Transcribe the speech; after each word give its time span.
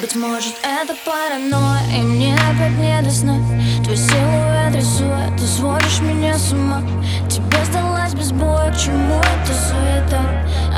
Быть 0.00 0.14
может 0.14 0.54
это 0.62 0.94
паранойя 1.06 1.80
И 1.96 2.02
мне 2.02 2.34
опять 2.34 2.76
не 2.78 3.00
до 3.02 3.10
сна. 3.10 3.38
Твой 3.82 3.96
силуэт 3.96 4.74
рисует 4.74 5.36
Ты 5.38 5.46
сводишь 5.46 6.00
меня 6.00 6.36
с 6.36 6.52
ума. 6.52 6.82
Тебе 7.30 7.64
сдалась 7.64 8.12
без 8.12 8.30
боя 8.32 8.70
К 8.72 8.78
чему 8.78 9.18
это 9.18 9.52
суета? 9.54 10.20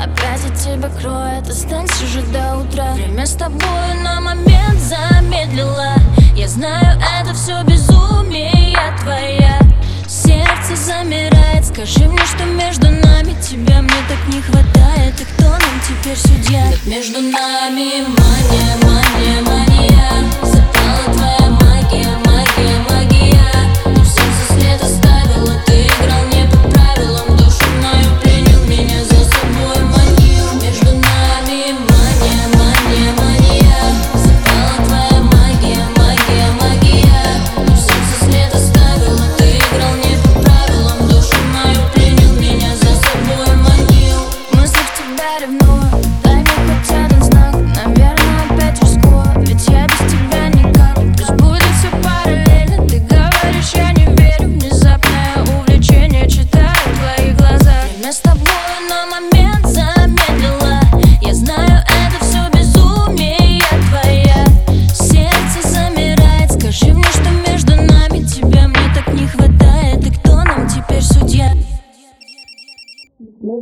Опять 0.01 0.45
от 0.45 0.55
тебя 0.55 0.89
кроет 1.01 1.49
Останься 1.49 2.05
же 2.05 2.21
до 2.27 2.59
утра. 2.59 2.93
Время 2.93 3.25
с 3.25 3.33
тобой 3.33 3.93
на 4.01 4.21
момент 4.21 4.79
замедлила 4.79 5.95
Я 6.35 6.47
знаю, 6.47 6.97
это 7.19 7.33
все 7.33 7.61
безумие 7.63 8.77
твоя. 9.01 9.59
Сердце 10.07 10.77
замирает 10.77 11.65
Скажи 11.65 12.07
мне, 12.07 12.25
что 12.25 12.45
между 12.45 12.89
нами 12.89 13.35
Тебя 13.41 13.81
мне 13.81 13.91
так 14.07 14.33
не 14.33 14.41
хватает. 14.41 15.19
И 15.19 15.25
кто 15.25 15.49
нам 15.49 15.81
теперь 15.85 16.17
судья? 16.17 16.71
Между 16.85 17.19
нами 17.19 18.05
мания, 18.07 18.88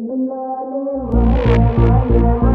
മായ 0.08 0.72
മായ 1.10 2.47